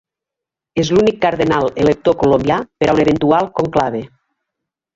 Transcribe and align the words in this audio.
És 0.83 0.89
l'únic 0.95 1.19
cardenal 1.25 1.69
elector 1.85 2.17
colombià 2.25 2.59
per 2.81 2.89
a 2.89 2.97
un 2.99 3.05
eventual 3.07 3.53
conclave. 3.61 4.05